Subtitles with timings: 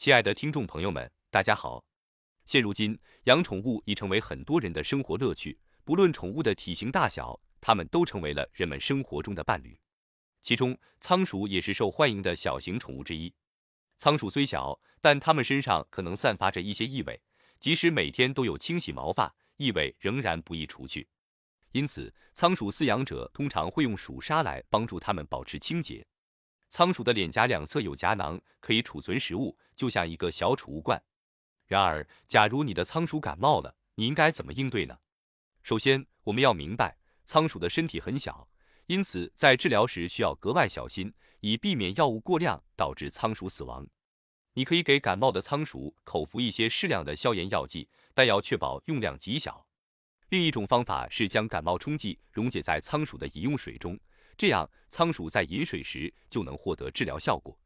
[0.00, 1.84] 亲爱的听众朋友们，大家好。
[2.46, 5.60] 现如今，养宠物已成为很多人的生活乐趣。
[5.84, 9.78] 不论宠物的体型大小，它们都成为了人们生活中的伴侣。
[10.40, 13.30] 其中，仓鼠也是受欢迎的小型宠物之一。
[13.98, 17.20] 仓鼠虽小，但它们身上可能散发着一些异味，
[17.58, 21.06] 即使每天都有清洗毛发，异味仍然不易除去。
[21.72, 26.06] 因此，仓鼠饲养者通常会用鼠砂来帮助它们保持清洁。
[26.70, 31.02] 仓鼠的脸颊两侧有夹囊，可以储存食物，就像一个小储物罐。
[31.66, 34.96] 然而，假如你的仓鼠感冒了，你应该怎么应对呢？
[35.64, 38.48] 首先，我们要明白，仓鼠的身体很小，
[38.86, 43.86] 因此在治疗时需要格外小心，以避免药物过量导致仓鼠死亡。
[44.54, 49.66] 你可以给感冒的仓鼠口服一些适量的消炎药剂，但要确保用量极小。
[50.28, 53.98] 另一种方法是将感冒冲剂溶解在仓鼠的饮用水中。
[54.40, 57.60] 这样，仓鼠在饮水时就能获得治疗效果。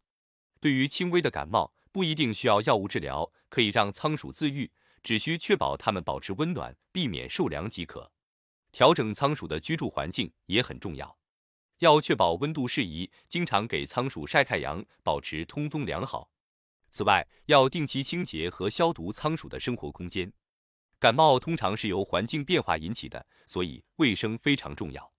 [0.59, 4.69] 对于轻微的感冒，不一定需要药物治疗，可以让仓鼠自愈，
[5.01, 8.11] 只需确保它们保持温暖，避免受凉即可。
[8.73, 11.17] 调整仓鼠的居住环境也很重要，
[11.79, 16.29] 要确保温度适宜，经常给仓鼠晒太阳，保持通风良好。
[16.91, 20.33] 此外，要定期清洁和消毒仓鼠的生活空间。
[20.99, 25.14] 感冒通常是由环境变化引起的，所以卫生非常重要。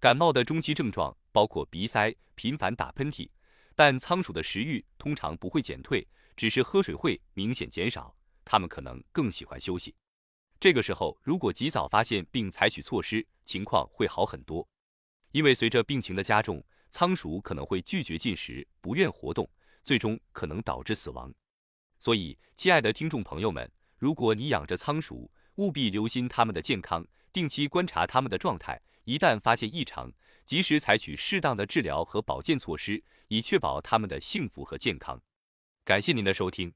[0.00, 3.28] 感冒的中期症状包括鼻塞、频繁打喷嚏，
[3.74, 8.16] 但仓鼠的食欲通常不会减退，只是喝水会明显减少。
[8.42, 9.94] 它们可能更喜欢休息。
[10.58, 14.66] 这个时候，如果及早发现并采取措施，情况会好很多。
[15.32, 19.46] 因为随着病情的加重，仓鼠可能会拒绝进食、不愿活动，
[19.82, 21.30] 最终可能导致死亡。
[21.98, 28.80] 所以，亲爱的听众朋友们，如果你养着仓鼠，务必留心它们的健康，定期观察它们的状态。
[29.10, 30.12] 一旦发现异常，
[30.46, 35.20] 及时采取适当的治疗和保健措施，以确保他们的幸福和健康。
[35.84, 36.72] 感谢您的收听。